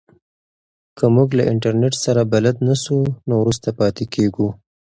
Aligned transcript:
که 0.97 1.05
موږ 1.15 1.29
له 1.37 1.43
انټرنیټ 1.51 1.93
سره 2.05 2.21
بلد 2.33 2.55
نه 2.67 2.75
سو 2.83 2.95
نو 3.27 3.33
وروسته 3.41 3.69
پاتې 3.79 4.05
کیږو. 4.13 4.47